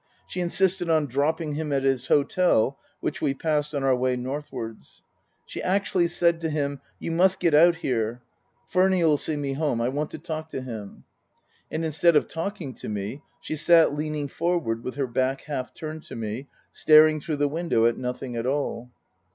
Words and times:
She 0.25 0.39
insisted 0.41 0.89
on 0.89 1.05
dropping 1.05 1.53
him 1.53 1.71
at 1.71 1.83
his 1.83 2.07
hotel, 2.07 2.79
which 3.01 3.21
we 3.21 3.35
passed 3.35 3.75
on 3.75 3.83
our 3.83 3.95
way 3.95 4.15
northwards. 4.15 5.03
She 5.45 5.61
actually 5.61 6.07
said 6.07 6.41
to 6.41 6.49
him:" 6.49 6.81
You 6.99 7.11
must 7.11 7.39
get 7.39 7.53
out 7.53 7.75
here. 7.75 8.23
Furny'll 8.67 9.17
see 9.19 9.35
me 9.37 9.53
home. 9.53 9.79
I 9.79 9.89
want 9.89 10.09
to 10.09 10.17
talk 10.17 10.49
to 10.49 10.63
him." 10.63 11.03
And 11.69 11.85
instead 11.85 12.15
of 12.15 12.27
talking 12.27 12.73
to 12.73 12.89
me, 12.89 13.21
she 13.41 13.55
sat 13.55 13.93
leaning 13.93 14.27
forward 14.27 14.83
with 14.83 14.95
her 14.95 15.05
back 15.05 15.41
half 15.41 15.71
turned 15.71 16.01
to 16.07 16.15
me, 16.15 16.47
staring 16.71 17.21
through 17.21 17.37
the 17.37 17.47
window 17.47 17.85
at 17.85 17.95
nothing 17.95 18.35
at 18.35 18.47
all. 18.47 18.89